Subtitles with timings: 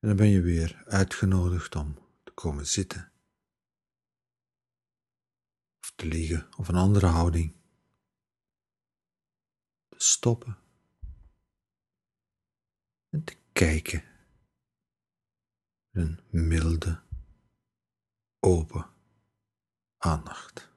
[0.00, 3.12] En dan ben je weer uitgenodigd om te komen zitten.
[5.80, 7.56] Of te liggen of een andere houding.
[9.88, 10.58] Te stoppen.
[13.08, 14.04] En te kijken.
[15.90, 17.02] Een milde,
[18.40, 18.90] open
[19.96, 20.67] aandacht.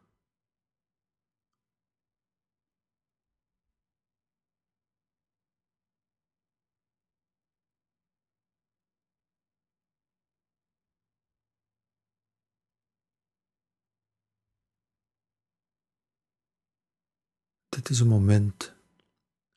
[17.81, 18.73] Dit is een moment,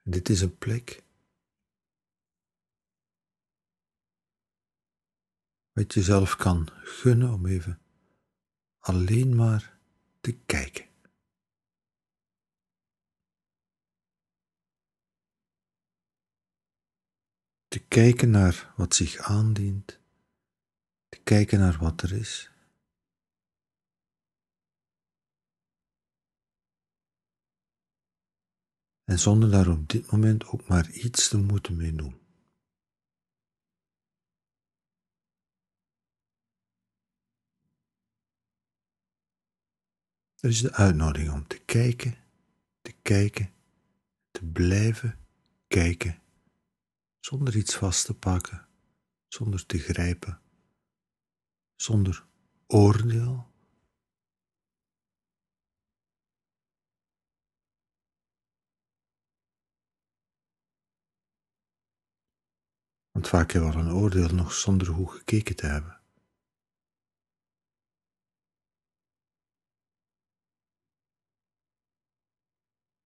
[0.03, 1.03] dit is een plek
[5.73, 7.81] wat je zelf kan gunnen om even
[8.79, 9.79] alleen maar
[10.21, 10.89] te kijken.
[17.69, 20.01] Te kijken naar wat zich aandient,
[21.09, 22.54] te kijken naar wat er is.
[29.05, 32.23] En zonder daar op dit moment ook maar iets te moeten mee doen.
[40.45, 42.17] Er is de uitnodiging om te kijken,
[42.83, 43.53] te kijken,
[44.31, 45.19] te blijven
[45.67, 46.23] kijken,
[47.21, 48.67] zonder iets vast te pakken,
[49.29, 50.41] zonder te grijpen,
[51.75, 52.27] zonder
[52.67, 53.54] oordeel.
[63.27, 66.01] Vaak hebben we al een oordeel nog zonder goed gekeken te hebben.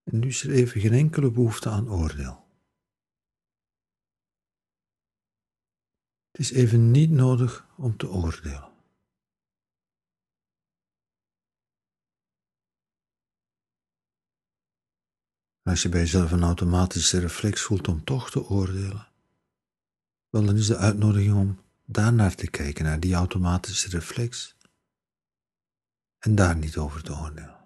[0.02, 2.46] En nu is er even geen enkele behoefte aan oordeel.
[6.30, 8.72] Het is even niet nodig om te oordelen.
[15.62, 19.07] Als je bij jezelf een automatische reflex voelt om toch te oordelen,
[20.30, 24.56] wel dan is de uitnodiging om daar naar te kijken, naar die automatische reflex,
[26.18, 27.57] en daar niet over te oordelen.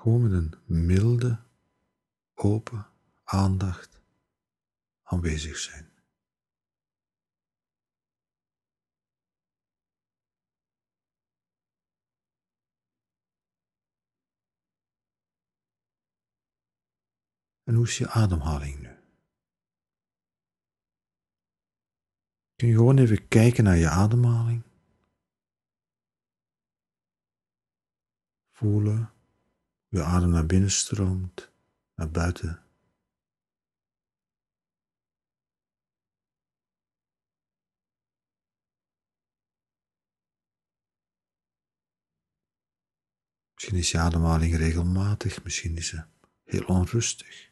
[0.00, 1.42] Gewoon met een milde,
[2.34, 2.86] open
[3.24, 4.02] aandacht
[5.02, 5.92] aanwezig zijn.
[17.62, 18.98] En hoe is je ademhaling nu?
[22.54, 24.62] Kun je gewoon even kijken naar je ademhaling?
[28.50, 29.19] Voelen
[29.90, 31.50] je adem naar binnen stroomt,
[31.94, 32.64] naar buiten.
[43.54, 46.04] Misschien is je ademhaling regelmatig, misschien is ze
[46.44, 47.49] heel onrustig.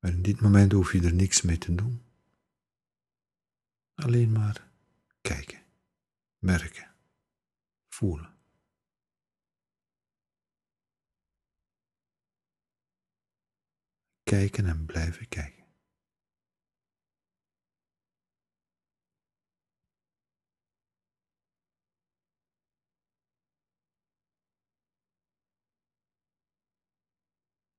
[0.00, 2.02] Maar in dit moment hoef je er niks mee te doen.
[3.94, 4.70] Alleen maar
[5.20, 5.62] kijken,
[6.38, 6.94] merken,
[7.88, 8.38] voelen.
[14.22, 15.60] Kijken en blijven kijken.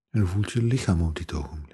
[0.10, 1.71] En hoe voelt je lichaam op dit ogenblik?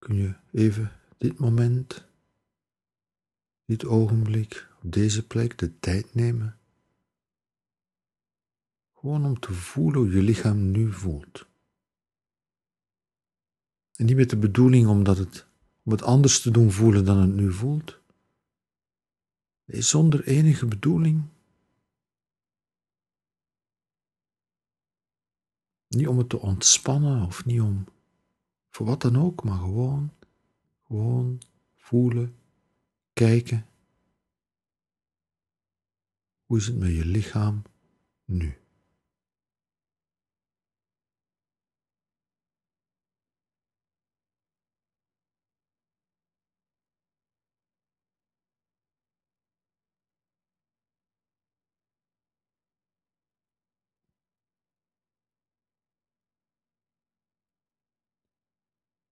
[0.00, 2.08] Kun je even dit moment,
[3.64, 6.58] dit ogenblik, op deze plek de tijd nemen?
[8.94, 11.46] Gewoon om te voelen hoe je lichaam nu voelt.
[13.94, 15.46] En niet met de bedoeling omdat het,
[15.82, 17.98] om het anders te doen voelen dan het nu voelt.
[19.64, 21.22] Nee, zonder enige bedoeling.
[25.88, 27.84] Niet om het te ontspannen of niet om
[28.70, 30.12] voor wat dan ook, maar gewoon,
[30.86, 31.40] gewoon
[31.76, 32.36] voelen,
[33.12, 33.66] kijken.
[36.44, 37.62] Hoe is het met je lichaam
[38.24, 38.58] nu?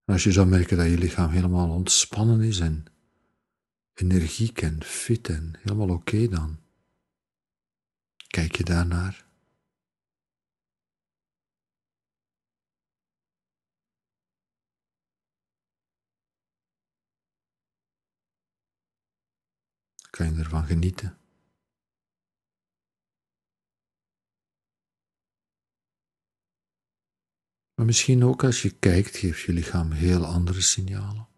[0.09, 2.85] En als je zou merken dat je lichaam helemaal ontspannen is en
[3.95, 6.61] energiek en fit en helemaal oké dan,
[8.27, 9.27] kijk je daarnaar.
[20.11, 21.19] Kan je ervan genieten?
[27.79, 31.29] Maar misschien ook als je kijkt, geeft je lichaam heel andere signalen.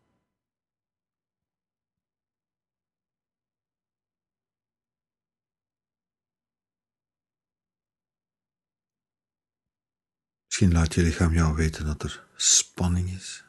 [10.45, 13.45] Misschien laat je lichaam jou weten dat er spanning is.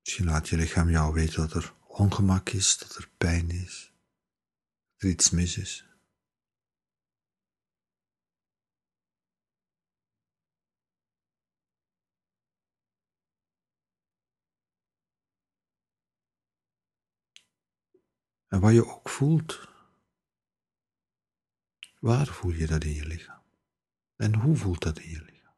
[0.00, 3.92] Misschien laat je lichaam jou weten dat er ongemak is, dat er pijn is,
[4.92, 5.95] dat er iets mis is.
[18.48, 19.68] En wat je ook voelt,
[21.98, 23.42] waar voel je dat in je lichaam?
[24.16, 25.54] En hoe voelt dat in je lichaam?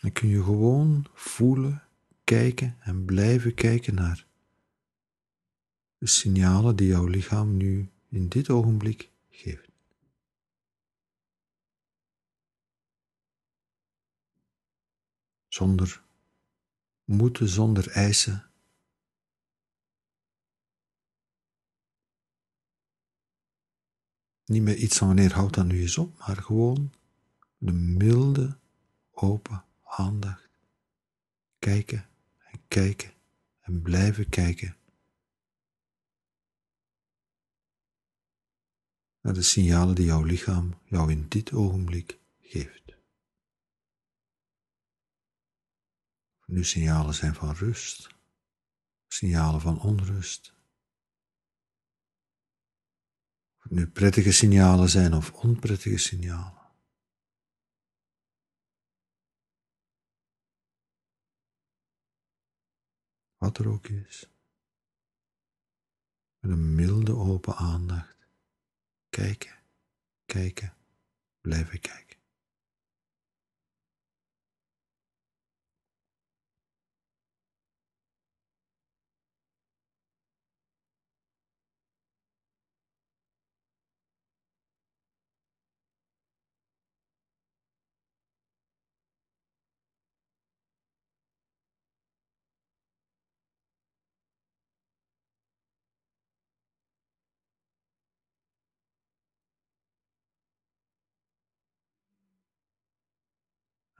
[0.00, 1.82] Dan kun je gewoon voelen,
[2.24, 4.26] kijken en blijven kijken naar
[5.98, 9.67] de signalen die jouw lichaam nu in dit ogenblik geeft.
[15.58, 16.02] Zonder
[17.04, 18.50] moeten, zonder eisen.
[24.44, 26.92] Niet meer iets van wanneer houdt dat nu eens op, maar gewoon
[27.56, 28.58] de milde,
[29.10, 30.48] open aandacht.
[31.58, 32.08] Kijken
[32.38, 33.12] en kijken
[33.60, 34.76] en blijven kijken.
[39.20, 42.87] Naar de signalen die jouw lichaam jou in dit ogenblik geeft.
[46.48, 48.08] Nu signalen zijn van rust,
[49.06, 50.52] signalen van onrust.
[53.56, 56.72] Of het nu prettige signalen zijn of onprettige signalen.
[63.36, 64.30] Wat er ook is.
[66.38, 68.28] Met een milde open aandacht.
[69.08, 69.58] Kijken,
[70.24, 70.76] kijken,
[71.40, 72.07] blijven kijken.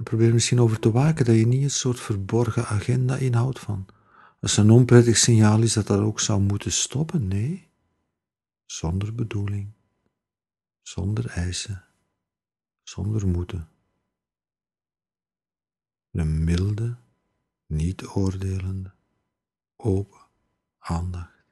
[0.08, 3.86] Probeer misschien over te waken dat je niet een soort verborgen agenda inhoudt van
[4.40, 7.28] als een onprettig signaal is dat dat ook zou moeten stoppen.
[7.28, 7.68] Nee,
[8.66, 9.72] zonder bedoeling,
[10.82, 11.84] zonder eisen,
[12.82, 13.68] zonder moeten.
[16.10, 16.96] Een milde,
[17.66, 18.94] niet oordelende,
[19.76, 20.26] open
[20.78, 21.44] aandacht.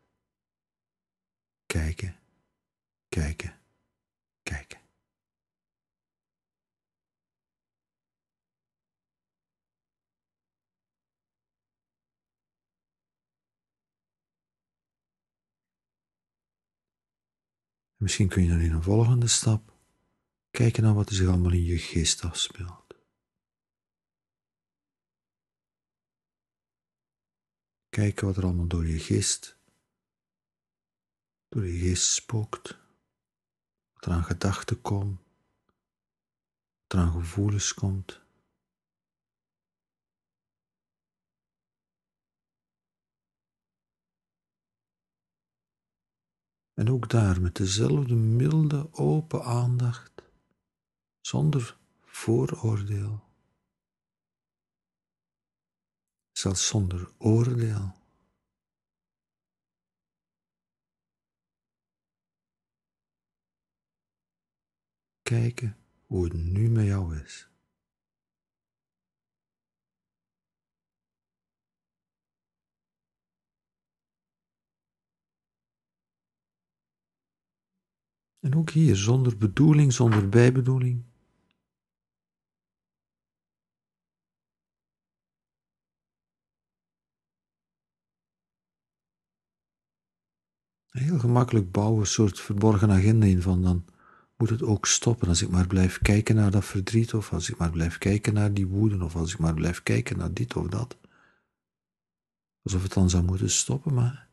[1.66, 2.16] Kijken,
[3.08, 3.55] kijken, kijken.
[17.96, 19.72] Misschien kun je dan in een volgende stap
[20.50, 22.94] kijken naar wat er zich allemaal in je geest afspeelt.
[27.88, 29.58] Kijken wat er allemaal door je geest,
[31.48, 32.78] door je geest spookt,
[33.92, 35.20] wat er aan gedachten komt,
[36.82, 38.25] wat er aan gevoelens komt.
[46.76, 50.12] En ook daar met dezelfde milde, open aandacht,
[51.20, 53.24] zonder vooroordeel,
[56.32, 57.92] zelfs zonder oordeel.
[65.22, 67.55] Kijken hoe het nu met jou is.
[78.46, 81.04] En ook hier zonder bedoeling, zonder bijbedoeling.
[90.88, 93.84] Heel gemakkelijk bouwen een soort verborgen agenda in van dan
[94.36, 97.56] moet het ook stoppen als ik maar blijf kijken naar dat verdriet of als ik
[97.56, 100.66] maar blijf kijken naar die woede of als ik maar blijf kijken naar dit of
[100.66, 100.96] dat.
[102.62, 104.28] Alsof het dan zou moeten stoppen, maar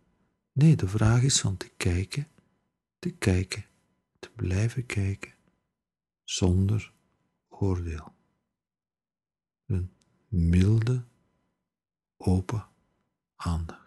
[0.51, 2.27] nee, de vraag is van te kijken,
[2.99, 3.65] te kijken,
[4.23, 5.33] te blijven kijken,
[6.23, 6.93] zonder
[7.47, 8.15] oordeel.
[9.65, 9.93] Een
[10.27, 11.05] milde,
[12.17, 12.67] open
[13.35, 13.81] aandacht.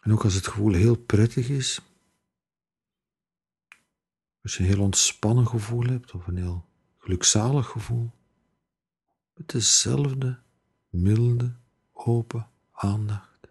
[0.00, 1.80] En ook als het gevoel heel prettig is,
[4.42, 6.68] als je een heel ontspannen gevoel hebt of een heel
[6.98, 8.10] gelukzalig gevoel,
[9.34, 10.42] met dezelfde
[10.88, 11.56] milde,
[11.94, 13.48] open aandacht.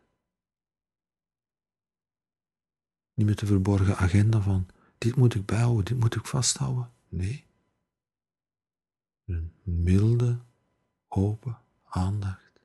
[3.13, 6.91] Niet met de verborgen agenda van dit moet ik bijhouden, dit moet ik vasthouden.
[7.09, 7.45] Nee.
[9.25, 10.39] Een milde,
[11.07, 12.59] open aandacht.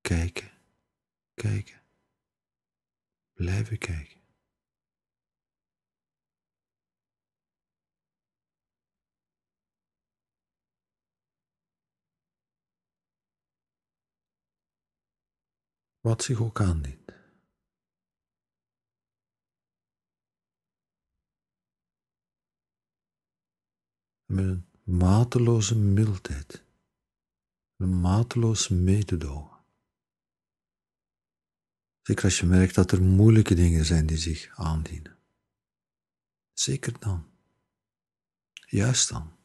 [0.00, 0.50] Kijken,
[1.34, 1.80] kijken
[3.36, 4.15] blijven kijken.
[16.06, 17.12] Wat zich ook aandient.
[24.24, 26.64] Met een mateloze mildheid,
[27.76, 29.64] een mateloos mededogen.
[32.02, 35.18] Zeker als je merkt dat er moeilijke dingen zijn die zich aandienen.
[36.52, 37.30] Zeker dan.
[38.66, 39.35] Juist dan.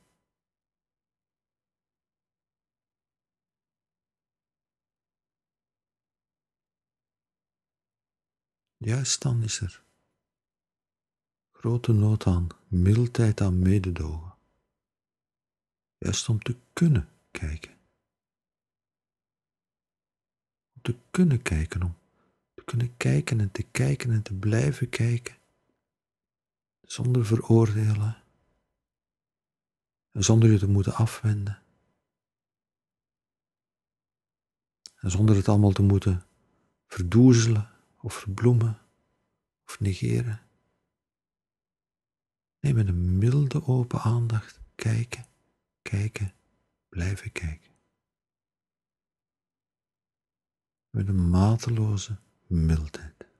[8.83, 9.83] Juist dan is er
[11.51, 14.35] grote nood aan mildheid, aan mededogen.
[15.97, 17.71] Juist om te kunnen kijken.
[20.73, 21.95] Om te kunnen kijken, om
[22.65, 25.37] kunnen kijken en te kijken en te blijven kijken,
[26.81, 28.23] zonder veroordelen
[30.11, 31.61] en zonder je te moeten afwenden.
[34.95, 36.25] En zonder het allemaal te moeten
[36.87, 37.70] verdoezelen
[38.01, 38.79] of verbloemen
[39.65, 40.41] of negeren.
[42.59, 45.25] Nee, met een milde open aandacht kijken,
[45.81, 46.33] kijken,
[46.89, 47.71] blijven kijken.
[50.89, 52.17] Met een mateloze
[52.47, 53.30] mildheid.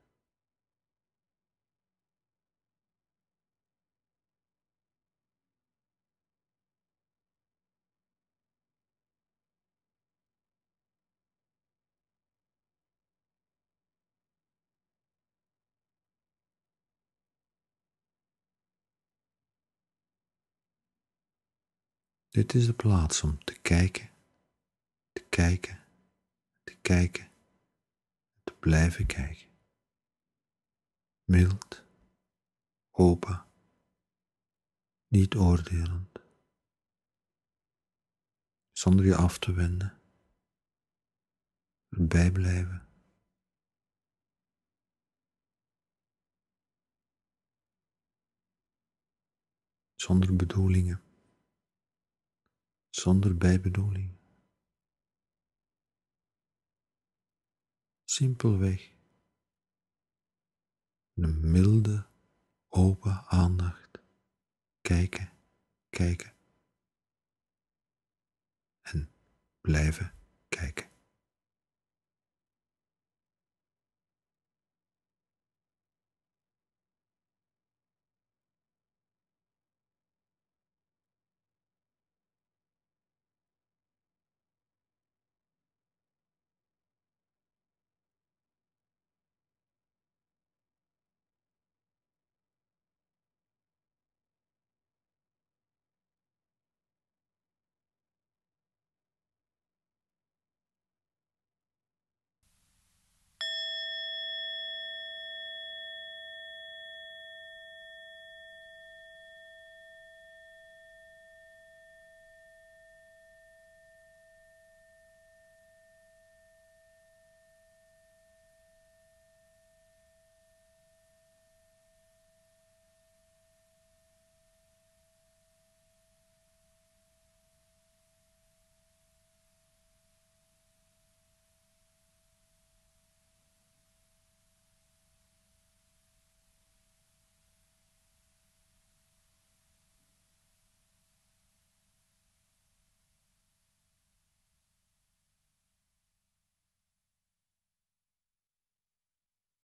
[22.32, 24.10] Dit is de plaats om te kijken,
[25.12, 25.84] te kijken,
[26.64, 27.32] te kijken
[28.62, 29.50] blijven kijken.
[31.24, 31.84] Mild,
[32.92, 33.46] open,
[35.08, 36.20] niet oordelend,
[38.72, 40.02] zonder je af te wenden,
[41.90, 42.86] erbij blijven.
[49.96, 51.02] Zonder bedoelingen,
[52.92, 54.20] zonder bijbedoelingen.
[58.04, 58.92] Simpelweg
[61.14, 62.08] een milde,
[62.68, 64.02] open aandacht.
[64.82, 65.32] Kijken,
[65.90, 66.34] kijken.
[68.82, 69.12] En
[69.62, 70.14] blijven
[70.50, 70.91] kijken.